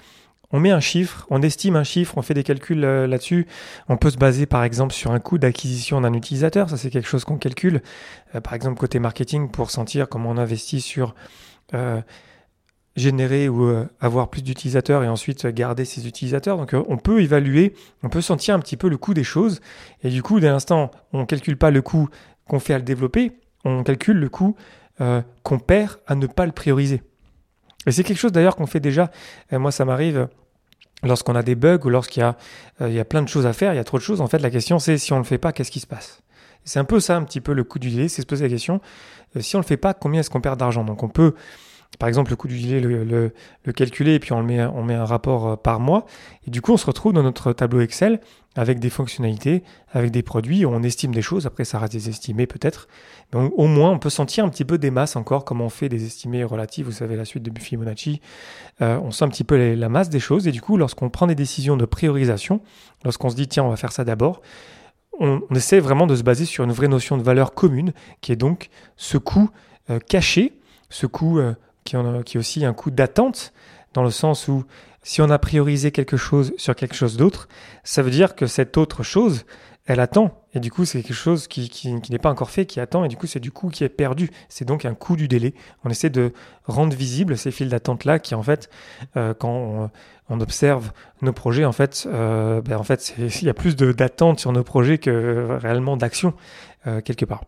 on 0.50 0.60
met 0.60 0.70
un 0.70 0.80
chiffre, 0.80 1.26
on 1.30 1.42
estime 1.42 1.76
un 1.76 1.84
chiffre, 1.84 2.18
on 2.18 2.22
fait 2.22 2.34
des 2.34 2.44
calculs 2.44 2.84
euh, 2.84 3.06
là-dessus. 3.06 3.46
On 3.88 3.96
peut 3.96 4.10
se 4.10 4.16
baser 4.18 4.46
par 4.46 4.64
exemple 4.64 4.92
sur 4.92 5.12
un 5.12 5.20
coût 5.20 5.38
d'acquisition 5.38 6.00
d'un 6.00 6.12
utilisateur, 6.12 6.68
ça 6.68 6.76
c'est 6.76 6.90
quelque 6.90 7.08
chose 7.08 7.24
qu'on 7.24 7.38
calcule. 7.38 7.80
par 8.42 8.54
exemple 8.54 8.78
côté 8.78 8.98
marketing 8.98 9.48
pour 9.48 9.70
sentir 9.70 10.08
comment 10.08 10.30
on 10.30 10.38
investit 10.38 10.80
sur 10.80 11.14
générer 12.96 13.48
ou 13.48 13.64
euh, 13.64 13.86
avoir 14.00 14.28
plus 14.28 14.42
d'utilisateurs 14.42 15.04
et 15.04 15.08
ensuite 15.08 15.46
garder 15.46 15.84
ces 15.84 16.08
utilisateurs. 16.08 16.56
Donc 16.56 16.74
euh, 16.74 16.82
on 16.88 16.96
peut 16.96 17.20
évaluer, 17.20 17.74
on 18.02 18.08
peut 18.08 18.22
sentir 18.22 18.54
un 18.54 18.58
petit 18.58 18.76
peu 18.76 18.88
le 18.88 18.96
coût 18.96 19.14
des 19.14 19.24
choses. 19.24 19.60
Et 20.02 20.08
du 20.08 20.22
coup, 20.22 20.40
dès 20.40 20.48
l'instant, 20.48 20.90
on 21.12 21.20
ne 21.20 21.24
calcule 21.24 21.56
pas 21.56 21.70
le 21.70 21.82
coût 21.82 22.08
qu'on 22.48 22.58
fait 22.58 22.74
à 22.74 22.78
le 22.78 22.84
développer, 22.84 23.32
on 23.64 23.82
calcule 23.82 24.16
le 24.16 24.28
coût 24.28 24.56
euh, 25.00 25.20
qu'on 25.42 25.58
perd 25.58 25.98
à 26.06 26.14
ne 26.14 26.26
pas 26.26 26.46
le 26.46 26.52
prioriser. 26.52 27.02
Et 27.86 27.92
c'est 27.92 28.02
quelque 28.02 28.18
chose 28.18 28.32
d'ailleurs 28.32 28.56
qu'on 28.56 28.66
fait 28.66 28.80
déjà. 28.80 29.10
moi, 29.52 29.70
ça 29.70 29.84
m'arrive 29.84 30.28
lorsqu'on 31.04 31.36
a 31.36 31.42
des 31.42 31.54
bugs 31.54 31.78
ou 31.84 31.90
lorsqu'il 31.90 32.20
y, 32.20 32.24
a, 32.24 32.36
y 32.88 32.98
a 32.98 33.04
plein 33.04 33.22
de 33.22 33.28
choses 33.28 33.46
à 33.46 33.52
faire, 33.52 33.72
il 33.74 33.76
y 33.76 33.80
a 33.80 33.84
trop 33.84 33.98
de 33.98 34.02
choses. 34.02 34.20
En 34.20 34.26
fait, 34.26 34.38
la 34.38 34.50
question 34.50 34.80
c'est 34.80 34.98
si 34.98 35.12
on 35.12 35.16
ne 35.16 35.20
le 35.20 35.26
fait 35.26 35.38
pas, 35.38 35.52
qu'est-ce 35.52 35.70
qui 35.70 35.78
se 35.78 35.86
passe? 35.86 36.22
C'est 36.64 36.80
un 36.80 36.84
peu 36.84 36.98
ça, 36.98 37.16
un 37.16 37.22
petit 37.22 37.40
peu 37.40 37.52
le 37.52 37.62
coût 37.62 37.78
du 37.78 37.90
délai, 37.90 38.08
c'est 38.08 38.22
se 38.22 38.26
poser 38.26 38.44
la 38.46 38.50
question, 38.50 38.80
si 39.38 39.54
on 39.54 39.60
ne 39.60 39.62
le 39.62 39.66
fait 39.66 39.76
pas, 39.76 39.94
combien 39.94 40.20
est-ce 40.20 40.30
qu'on 40.30 40.40
perd 40.40 40.58
d'argent? 40.58 40.82
Donc 40.82 41.04
on 41.04 41.08
peut 41.08 41.34
par 41.98 42.08
exemple, 42.08 42.30
le 42.30 42.36
coût 42.36 42.48
du 42.48 42.56
gilet, 42.56 42.80
le, 42.80 43.32
calculer, 43.72 44.14
et 44.14 44.18
puis 44.18 44.32
on, 44.32 44.42
met, 44.42 44.64
on 44.64 44.82
met 44.82 44.94
un 44.94 45.04
rapport 45.04 45.48
euh, 45.48 45.56
par 45.56 45.80
mois. 45.80 46.06
Et 46.46 46.50
du 46.50 46.60
coup, 46.60 46.72
on 46.72 46.76
se 46.76 46.86
retrouve 46.86 47.12
dans 47.12 47.22
notre 47.22 47.52
tableau 47.52 47.80
Excel 47.80 48.20
avec 48.54 48.78
des 48.78 48.88
fonctionnalités, 48.88 49.62
avec 49.92 50.10
des 50.10 50.22
produits, 50.22 50.64
on 50.64 50.82
estime 50.82 51.14
des 51.14 51.20
choses, 51.20 51.46
après 51.46 51.64
ça 51.64 51.78
reste 51.78 51.92
des 51.92 52.08
estimés 52.08 52.46
peut-être. 52.46 52.88
Mais 53.32 53.50
au 53.54 53.66
moins, 53.66 53.90
on 53.90 53.98
peut 53.98 54.10
sentir 54.10 54.46
un 54.46 54.48
petit 54.48 54.64
peu 54.64 54.78
des 54.78 54.90
masses 54.90 55.14
encore, 55.14 55.44
comme 55.44 55.60
on 55.60 55.68
fait 55.68 55.90
des 55.90 56.06
estimés 56.06 56.42
relatifs, 56.42 56.86
vous 56.86 56.92
savez, 56.92 57.16
la 57.16 57.26
suite 57.26 57.42
de 57.42 57.60
Fibonacci. 57.60 58.22
Euh, 58.80 58.98
on 59.02 59.10
sent 59.10 59.24
un 59.24 59.28
petit 59.28 59.44
peu 59.44 59.74
la 59.74 59.88
masse 59.90 60.08
des 60.08 60.20
choses, 60.20 60.48
et 60.48 60.52
du 60.52 60.62
coup, 60.62 60.78
lorsqu'on 60.78 61.10
prend 61.10 61.26
des 61.26 61.34
décisions 61.34 61.76
de 61.76 61.84
priorisation, 61.84 62.62
lorsqu'on 63.04 63.28
se 63.28 63.36
dit, 63.36 63.46
tiens, 63.46 63.64
on 63.64 63.68
va 63.68 63.76
faire 63.76 63.92
ça 63.92 64.04
d'abord, 64.04 64.40
on, 65.18 65.42
essaie 65.54 65.80
vraiment 65.80 66.06
de 66.06 66.16
se 66.16 66.22
baser 66.22 66.46
sur 66.46 66.64
une 66.64 66.72
vraie 66.72 66.88
notion 66.88 67.18
de 67.18 67.22
valeur 67.22 67.52
commune, 67.52 67.92
qui 68.22 68.32
est 68.32 68.36
donc 68.36 68.70
ce 68.96 69.18
coût 69.18 69.50
euh, 69.90 69.98
caché, 69.98 70.58
ce 70.88 71.06
coût 71.06 71.40
qui, 71.86 71.96
en 71.96 72.22
qui 72.22 72.36
aussi 72.36 72.64
un 72.66 72.74
coût 72.74 72.90
d'attente, 72.90 73.54
dans 73.94 74.02
le 74.02 74.10
sens 74.10 74.48
où 74.48 74.64
si 75.02 75.22
on 75.22 75.30
a 75.30 75.38
priorisé 75.38 75.92
quelque 75.92 76.16
chose 76.16 76.52
sur 76.58 76.74
quelque 76.74 76.94
chose 76.94 77.16
d'autre, 77.16 77.48
ça 77.84 78.02
veut 78.02 78.10
dire 78.10 78.34
que 78.34 78.46
cette 78.46 78.76
autre 78.76 79.02
chose, 79.04 79.46
elle 79.86 80.00
attend. 80.00 80.42
Et 80.52 80.58
du 80.58 80.70
coup, 80.70 80.84
c'est 80.84 81.02
quelque 81.02 81.14
chose 81.14 81.46
qui, 81.46 81.68
qui, 81.68 81.92
n'est 82.10 82.18
pas 82.18 82.30
encore 82.30 82.50
fait, 82.50 82.66
qui 82.66 82.80
attend. 82.80 83.04
Et 83.04 83.08
du 83.08 83.16
coup, 83.16 83.28
c'est 83.28 83.40
du 83.40 83.52
coup 83.52 83.68
qui 83.70 83.84
est 83.84 83.88
perdu. 83.88 84.30
C'est 84.48 84.64
donc 84.64 84.84
un 84.84 84.94
coût 84.94 85.14
du 85.14 85.28
délai. 85.28 85.54
On 85.84 85.90
essaie 85.90 86.10
de 86.10 86.32
rendre 86.64 86.94
visibles 86.94 87.38
ces 87.38 87.52
fils 87.52 87.68
d'attente-là 87.68 88.18
qui, 88.18 88.34
en 88.34 88.42
fait, 88.42 88.68
euh, 89.16 89.32
quand 89.32 89.90
on, 90.28 90.40
observe 90.40 90.90
nos 91.22 91.32
projets, 91.32 91.64
en 91.64 91.72
fait, 91.72 92.08
euh, 92.10 92.60
ben, 92.60 92.76
en 92.76 92.82
fait, 92.82 93.14
il 93.16 93.44
y 93.44 93.48
a 93.48 93.54
plus 93.54 93.76
d'attente 93.76 94.40
sur 94.40 94.50
nos 94.50 94.64
projets 94.64 94.98
que 94.98 95.56
réellement 95.60 95.96
d'action, 95.96 96.34
euh, 96.88 97.00
quelque 97.00 97.24
part. 97.24 97.44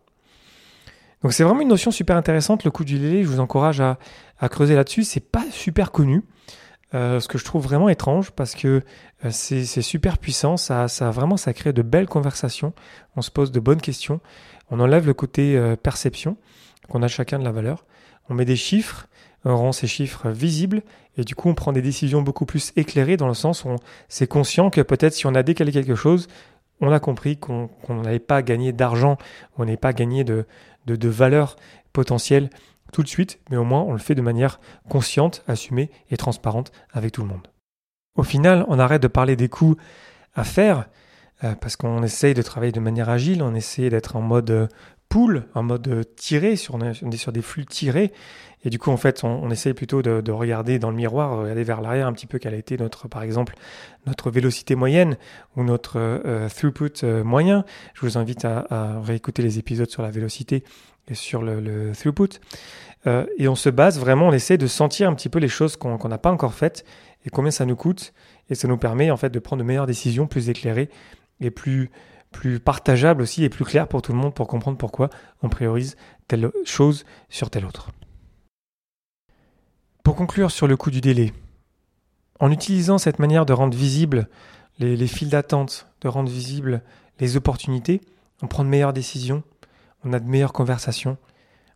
Donc 1.21 1.33
c'est 1.33 1.43
vraiment 1.43 1.61
une 1.61 1.67
notion 1.67 1.91
super 1.91 2.15
intéressante, 2.15 2.63
le 2.63 2.71
coût 2.71 2.85
du 2.85 2.97
délai. 2.97 3.23
Je 3.23 3.27
vous 3.27 3.39
encourage 3.39 3.81
à, 3.81 3.97
creuser 4.49 4.75
là-dessus. 4.75 5.03
C'est 5.03 5.19
pas 5.19 5.43
super 5.51 5.91
connu, 5.91 6.23
euh, 6.93 7.19
ce 7.19 7.27
que 7.27 7.37
je 7.37 7.45
trouve 7.45 7.63
vraiment 7.63 7.89
étrange 7.89 8.31
parce 8.31 8.55
que 8.55 8.81
euh, 9.25 9.31
c'est 9.31 9.81
super 9.81 10.17
puissant. 10.17 10.55
Ça, 10.55 10.87
ça 10.87 11.11
vraiment, 11.11 11.37
ça 11.37 11.53
crée 11.53 11.73
de 11.73 11.81
belles 11.81 12.07
conversations. 12.07 12.73
On 13.15 13.21
se 13.21 13.31
pose 13.31 13.51
de 13.51 13.59
bonnes 13.59 13.81
questions. 13.81 14.21
On 14.71 14.79
enlève 14.79 15.05
le 15.05 15.13
côté 15.13 15.57
euh, 15.57 15.75
perception 15.75 16.37
qu'on 16.87 17.03
a 17.03 17.07
chacun 17.07 17.37
de 17.37 17.43
la 17.43 17.51
valeur. 17.51 17.85
On 18.29 18.33
met 18.33 18.45
des 18.45 18.55
chiffres, 18.55 19.07
on 19.43 19.55
rend 19.55 19.71
ces 19.71 19.87
chiffres 19.87 20.29
visibles 20.29 20.83
et 21.17 21.23
du 21.23 21.35
coup 21.35 21.49
on 21.49 21.55
prend 21.55 21.71
des 21.71 21.81
décisions 21.81 22.21
beaucoup 22.21 22.45
plus 22.45 22.71
éclairées 22.75 23.17
dans 23.17 23.27
le 23.27 23.33
sens 23.33 23.65
où 23.65 23.75
c'est 24.07 24.27
conscient 24.27 24.69
que 24.69 24.81
peut-être 24.81 25.13
si 25.13 25.25
on 25.25 25.33
a 25.33 25.43
décalé 25.43 25.71
quelque 25.71 25.95
chose, 25.95 26.27
on 26.81 26.91
a 26.91 26.99
compris 26.99 27.37
qu'on 27.37 27.69
n'allait 27.89 28.19
pas 28.19 28.41
gagner 28.41 28.71
d'argent, 28.71 29.17
on 29.57 29.65
n'allait 29.65 29.77
pas 29.77 29.93
gagner 29.93 30.23
de, 30.23 30.45
de, 30.85 31.09
valeur 31.09 31.55
potentielle 31.93 32.49
tout 32.91 33.03
de 33.03 33.07
suite, 33.07 33.39
mais 33.49 33.57
au 33.57 33.63
moins 33.63 33.81
on 33.81 33.91
le 33.91 33.99
fait 33.99 34.15
de 34.15 34.21
manière 34.21 34.59
consciente, 34.89 35.43
assumée 35.47 35.91
et 36.09 36.17
transparente 36.17 36.71
avec 36.91 37.11
tout 37.11 37.21
le 37.21 37.27
monde. 37.27 37.47
Au 38.15 38.23
final, 38.23 38.65
on 38.67 38.79
arrête 38.79 39.01
de 39.01 39.07
parler 39.07 39.35
des 39.35 39.49
coûts 39.49 39.75
à 40.33 40.43
faire, 40.43 40.89
euh, 41.43 41.53
parce 41.55 41.75
qu'on 41.75 42.03
essaye 42.03 42.33
de 42.33 42.41
travailler 42.41 42.71
de 42.71 42.79
manière 42.79 43.09
agile, 43.09 43.43
on 43.43 43.53
essaie 43.53 43.89
d'être 43.89 44.15
en 44.15 44.21
mode 44.21 44.69
euh, 45.09 45.25
pull, 45.25 45.45
en 45.53 45.63
mode 45.63 46.05
tiré, 46.15 46.55
sur, 46.55 46.75
on 46.75 46.81
est 46.81 47.17
sur 47.17 47.31
des 47.31 47.41
flux 47.41 47.65
tirés. 47.65 48.11
Et 48.65 48.69
du 48.69 48.77
coup, 48.77 48.91
en 48.91 48.97
fait, 48.97 49.23
on, 49.23 49.29
on 49.29 49.49
essaye 49.51 49.73
plutôt 49.73 50.01
de, 50.01 50.21
de, 50.21 50.31
regarder 50.31 50.79
dans 50.79 50.89
le 50.89 50.95
miroir, 50.95 51.37
regarder 51.37 51.63
vers 51.63 51.81
l'arrière 51.81 52.07
un 52.07 52.13
petit 52.13 52.27
peu 52.27 52.39
quelle 52.39 52.53
a 52.53 52.57
été 52.57 52.77
notre, 52.77 53.07
par 53.07 53.23
exemple, 53.23 53.55
notre 54.05 54.31
vélocité 54.31 54.75
moyenne 54.75 55.17
ou 55.55 55.63
notre 55.63 55.97
euh, 55.97 56.49
throughput 56.49 57.03
euh, 57.03 57.23
moyen. 57.23 57.63
Je 57.93 58.01
vous 58.01 58.17
invite 58.17 58.43
à, 58.43 58.65
à, 58.69 58.99
réécouter 58.99 59.41
les 59.41 59.59
épisodes 59.59 59.89
sur 59.89 60.01
la 60.01 60.11
vélocité 60.11 60.63
et 61.07 61.15
sur 61.15 61.41
le, 61.41 61.61
le 61.61 61.93
throughput. 61.93 62.39
Euh, 63.07 63.25
et 63.37 63.47
on 63.47 63.55
se 63.55 63.69
base 63.69 63.97
vraiment, 63.97 64.27
on 64.27 64.33
essaie 64.33 64.57
de 64.57 64.67
sentir 64.67 65.09
un 65.09 65.13
petit 65.13 65.29
peu 65.29 65.39
les 65.39 65.47
choses 65.47 65.77
qu'on 65.77 65.97
n'a 66.09 66.17
pas 66.17 66.31
encore 66.31 66.53
faites 66.53 66.83
et 67.25 67.29
combien 67.29 67.51
ça 67.51 67.65
nous 67.65 67.77
coûte. 67.77 68.13
Et 68.49 68.55
ça 68.55 68.67
nous 68.67 68.77
permet 68.77 69.09
en 69.09 69.17
fait 69.17 69.29
de 69.29 69.39
prendre 69.39 69.61
de 69.61 69.67
meilleures 69.67 69.85
décisions, 69.85 70.27
plus 70.27 70.49
éclairées 70.49 70.89
et 71.39 71.51
plus 71.51 71.91
plus 72.31 72.59
partageables 72.59 73.21
aussi 73.21 73.43
et 73.43 73.49
plus 73.49 73.65
claires 73.65 73.87
pour 73.87 74.01
tout 74.01 74.11
le 74.11 74.17
monde 74.17 74.33
pour 74.33 74.47
comprendre 74.47 74.77
pourquoi 74.77 75.09
on 75.41 75.49
priorise 75.49 75.95
telle 76.27 76.51
chose 76.65 77.05
sur 77.29 77.49
telle 77.49 77.65
autre. 77.65 77.89
Pour 80.03 80.15
conclure 80.15 80.51
sur 80.51 80.67
le 80.67 80.77
coût 80.77 80.91
du 80.91 81.01
délai, 81.01 81.33
en 82.39 82.51
utilisant 82.51 82.97
cette 82.97 83.19
manière 83.19 83.45
de 83.45 83.53
rendre 83.53 83.75
visibles 83.77 84.29
les, 84.79 84.95
les 84.95 85.07
files 85.07 85.29
d'attente, 85.29 85.87
de 86.01 86.07
rendre 86.07 86.29
visibles 86.29 86.81
les 87.19 87.35
opportunités, 87.35 88.01
on 88.41 88.47
prend 88.47 88.63
de 88.63 88.69
meilleures 88.69 88.93
décisions, 88.93 89.43
on 90.03 90.13
a 90.13 90.19
de 90.19 90.27
meilleures 90.27 90.53
conversations, 90.53 91.17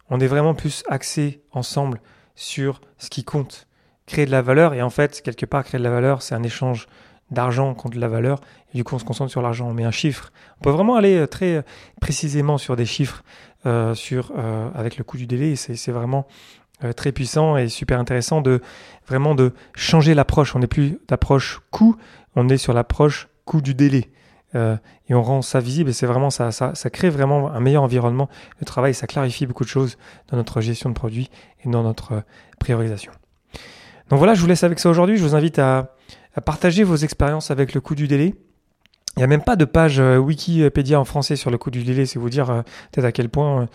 on 0.10 0.20
est 0.20 0.28
vraiment 0.28 0.54
plus 0.54 0.84
axé 0.88 1.44
ensemble 1.52 2.02
sur 2.36 2.82
ce 2.98 3.10
qui 3.10 3.24
compte, 3.24 3.68
créer 4.06 4.26
de 4.26 4.32
la 4.32 4.42
valeur, 4.42 4.74
et 4.74 4.82
en 4.82 4.90
fait, 4.90 5.22
quelque 5.22 5.46
part, 5.46 5.64
créer 5.64 5.80
de 5.80 5.84
la 5.84 5.90
valeur, 5.90 6.22
c'est 6.22 6.36
un 6.36 6.44
échange 6.44 6.88
d'argent 7.34 7.74
contre 7.74 7.98
la 7.98 8.08
valeur, 8.08 8.40
et 8.74 8.78
du 8.78 8.84
coup, 8.84 8.96
on 8.96 9.00
se 9.00 9.04
concentre 9.04 9.32
sur 9.32 9.42
l'argent, 9.42 9.68
on 9.70 9.74
met 9.74 9.84
un 9.84 9.92
chiffre. 9.92 10.32
On 10.60 10.64
peut 10.64 10.70
vraiment 10.70 10.96
aller 10.96 11.18
euh, 11.18 11.28
très 11.28 11.56
euh, 11.56 11.62
précisément 12.02 12.58
sur 12.58 12.76
des 12.76 12.86
chiffres 12.86 13.24
euh, 13.66 13.94
sur, 13.94 14.32
avec 14.76 14.98
le 14.98 15.04
coût 15.04 15.18
du 15.18 15.26
délai, 15.26 15.56
c'est 15.56 15.92
vraiment 15.92 16.28
très 16.98 17.14
puissant 17.14 17.56
et 17.56 17.70
super 17.70 17.98
intéressant 17.98 18.42
de 18.42 18.60
vraiment 19.08 19.36
de 19.36 19.54
changer 19.74 20.14
l'approche. 20.14 20.54
On 20.54 20.60
n'est 20.60 20.68
plus 20.68 21.00
d'approche 21.08 21.62
coût, 21.72 21.96
on 22.36 22.50
est 22.50 22.58
sur 22.58 22.74
l'approche 22.74 23.30
coût 23.46 23.62
du 23.62 23.74
délai. 23.74 24.10
Et 24.54 25.14
on 25.14 25.24
rend 25.24 25.42
ça 25.42 25.62
visible 25.62 25.92
et 25.92 25.94
c'est 25.94 26.06
vraiment 26.06 26.30
ça, 26.30 26.52
ça, 26.52 26.90
crée 26.90 27.10
vraiment 27.10 27.50
un 27.54 27.62
meilleur 27.62 27.84
environnement 27.84 28.28
de 28.60 28.66
travail, 28.66 28.94
ça 28.94 29.08
clarifie 29.08 29.46
beaucoup 29.46 29.64
de 29.64 29.70
choses 29.70 29.98
dans 30.28 30.36
notre 30.36 30.60
gestion 30.60 30.90
de 30.90 30.94
produits 30.94 31.30
et 31.64 31.70
dans 31.70 31.84
notre 31.84 32.24
priorisation. 32.60 33.14
Donc 34.10 34.20
voilà, 34.20 34.34
je 34.34 34.42
vous 34.42 34.48
laisse 34.48 34.64
avec 34.64 34.80
ça 34.80 34.90
aujourd'hui. 34.90 35.18
Je 35.18 35.24
vous 35.24 35.36
invite 35.36 35.60
à, 35.60 35.96
à 36.36 36.42
partager 36.42 36.84
vos 36.84 36.96
expériences 36.96 37.52
avec 37.52 37.74
le 37.74 37.82
coût 37.82 37.96
du 37.96 38.08
délai. 38.08 38.34
Il 39.16 39.20
n'y 39.20 39.24
a 39.26 39.28
même 39.28 39.44
pas 39.44 39.56
de 39.56 39.66
page 39.66 40.00
euh, 40.00 40.18
Wikipédia 40.18 41.00
en 41.00 41.06
français 41.06 41.36
sur 41.36 41.52
le 41.52 41.60
coût 41.60 41.70
du 41.70 41.84
délai, 41.84 42.08
c'est 42.08 42.18
vous 42.18 42.32
dire 42.32 42.50
euh, 42.50 42.62
peut-être 42.92 43.06
à 43.06 43.12
quel 43.12 43.30
point 43.30 43.68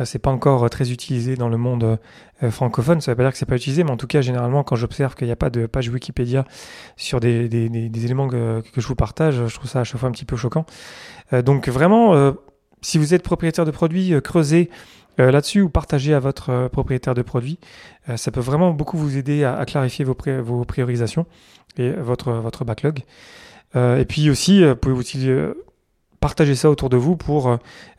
euh, 0.00 0.04
c'est 0.06 0.18
pas 0.18 0.30
encore 0.30 0.70
très 0.70 0.90
utilisé 0.90 1.36
dans 1.36 1.50
le 1.50 1.58
monde 1.58 1.98
francophone. 2.50 3.02
Ça 3.02 3.12
veut 3.12 3.16
pas 3.16 3.24
dire 3.24 3.32
que 3.32 3.38
c'est 3.38 3.46
pas 3.46 3.56
utilisé, 3.56 3.84
mais 3.84 3.90
en 3.90 3.98
tout 3.98 4.06
cas, 4.06 4.22
généralement, 4.22 4.62
quand 4.62 4.76
j'observe 4.76 5.14
qu'il 5.14 5.26
n'y 5.26 5.32
a 5.32 5.36
pas 5.36 5.50
de 5.50 5.66
page 5.66 5.88
Wikipédia 5.88 6.44
sur 6.96 7.20
des, 7.20 7.44
éléments 7.44 8.28
que, 8.28 8.62
que, 8.72 8.80
je 8.80 8.86
vous 8.86 8.94
partage, 8.94 9.46
je 9.46 9.54
trouve 9.54 9.70
ça 9.70 9.80
à 9.80 9.84
chaque 9.84 10.00
fois 10.00 10.08
un 10.08 10.12
petit 10.12 10.26
peu 10.26 10.36
choquant. 10.36 10.66
Donc 11.32 11.68
vraiment, 11.68 12.34
si 12.82 12.98
vous 12.98 13.14
êtes 13.14 13.22
propriétaire 13.22 13.64
de 13.64 13.70
produits, 13.70 14.12
creusez 14.22 14.68
là-dessus 15.18 15.62
ou 15.62 15.68
partagez 15.68 16.14
à 16.14 16.20
votre 16.20 16.68
propriétaire 16.68 17.14
de 17.14 17.22
produits. 17.22 17.58
ça 18.16 18.30
peut 18.30 18.40
vraiment 18.40 18.72
beaucoup 18.72 18.98
vous 18.98 19.16
aider 19.16 19.44
à, 19.44 19.64
clarifier 19.64 20.04
vos, 20.04 20.16
vos 20.42 20.64
priorisations 20.64 21.26
et 21.78 21.90
votre, 21.90 22.32
votre 22.32 22.64
backlog. 22.64 23.00
Euh, 23.74 23.98
et 23.98 24.04
puis 24.04 24.30
aussi, 24.30 24.62
euh, 24.62 24.74
vous 24.74 24.76
pouvez 24.76 25.28
euh, 25.28 25.54
partager 26.20 26.54
ça 26.54 26.70
autour 26.70 26.88
de 26.88 26.96
vous 26.96 27.16
pour 27.16 27.48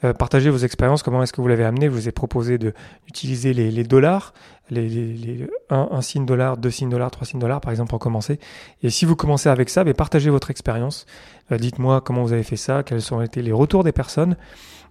euh, 0.04 0.14
partager 0.14 0.50
vos 0.50 0.58
expériences. 0.58 1.04
Comment 1.04 1.24
est-ce 1.24 1.34
que 1.34 1.42
vous 1.42 1.48
l'avez 1.48 1.66
amené 1.66 1.86
Je 1.88 1.92
vous 1.92 2.08
ai 2.08 2.12
proposé 2.12 2.58
d'utiliser 2.58 3.54
les, 3.54 3.72
les, 3.72 3.84
dollars, 3.84 4.34
les, 4.70 5.48
un, 5.70 6.02
signe 6.02 6.26
dollar, 6.26 6.58
deux 6.58 6.72
signes 6.72 6.90
dollars, 6.90 7.12
trois 7.12 7.28
signes 7.28 7.40
dollars, 7.40 7.62
par 7.62 7.72
exemple, 7.72 7.90
pour 7.90 8.00
commencer. 8.00 8.40
Et 8.84 8.90
si 8.90 9.06
vous 9.06 9.16
commencez 9.16 9.50
avec 9.50 9.70
ça, 9.70 9.84
mais 9.84 9.94
partagez 9.94 10.30
votre 10.30 10.52
expérience. 10.52 11.06
Euh, 11.52 11.58
Dites-moi 11.58 12.02
comment 12.02 12.24
vous 12.24 12.34
avez 12.34 12.44
fait 12.44 12.58
ça, 12.58 12.84
quels 12.84 13.14
ont 13.14 13.22
été 13.22 13.42
les 13.42 13.52
retours 13.52 13.84
des 13.84 13.92
personnes. 13.92 14.36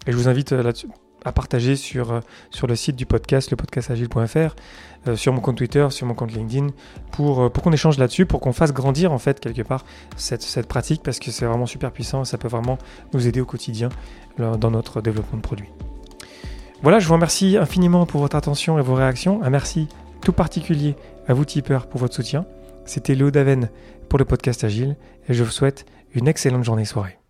Et 0.07 0.13
je 0.13 0.17
vous 0.17 0.29
invite 0.29 0.53
là-dessus 0.53 0.89
à 1.25 1.33
partager 1.33 1.77
sur, 1.77 2.13
euh, 2.13 2.21
sur 2.51 2.67
le 2.67 2.77
site 2.77 2.97
du 2.97 3.07
podcast, 3.07 3.51
le 3.51 3.57
podcastagile.fr, 3.57 4.55
euh, 5.09 5.17
sur 5.17 5.33
mon 5.33 5.41
compte 5.41 5.57
Twitter, 5.57 5.87
sur 5.91 6.07
mon 6.07 6.15
compte 6.15 6.33
LinkedIn, 6.33 6.69
pour, 7.11 7.43
euh, 7.43 7.49
pour 7.49 7.63
qu'on 7.63 7.73
échange 7.73 7.99
là-dessus, 7.99 8.27
pour 8.27 8.41
qu'on 8.41 8.53
fasse 8.53 8.73
grandir 8.73 9.13
en 9.13 9.19
fait 9.19 9.41
quelque 9.41 9.63
part 9.63 9.85
cette, 10.17 10.69
pratique, 10.69 11.03
parce 11.03 11.19
que 11.19 11.31
c'est 11.31 11.47
vraiment 11.47 11.67
super 11.67 11.93
puissant 11.93 12.25
ça 12.25 12.39
peut 12.39 12.49
vraiment 12.49 12.79
nous 13.13 13.27
aider 13.27 13.41
au 13.41 13.45
quotidien 13.45 13.89
dans 14.39 14.71
notre 14.71 15.01
développement 15.01 15.39
de 15.39 15.43
produit. 15.43 15.69
Voilà, 16.83 16.99
je 16.99 17.07
vous 17.07 17.15
remercie 17.15 17.57
infiniment 17.57 18.05
pour 18.05 18.21
votre 18.21 18.37
attention 18.37 18.79
et 18.79 18.83
vos 18.83 18.95
réactions. 18.95 19.43
Un 19.43 19.49
merci 19.49 19.89
tout 20.21 20.33
particulier 20.33 20.95
à 21.27 21.33
vous 21.33 21.45
tipeurs 21.45 21.87
pour 21.87 22.01
votre 22.01 22.15
soutien. 22.15 22.45
C'était 22.85 23.15
Léo 23.15 23.31
Daven 23.31 23.71
pour 24.09 24.19
le 24.19 24.25
podcast 24.25 24.63
Agile 24.63 24.97
et 25.29 25.35
je 25.35 25.43
vous 25.43 25.51
souhaite 25.51 25.87
une 26.15 26.29
excellente 26.29 26.65
journée 26.65 26.85
soirée. 26.85 27.19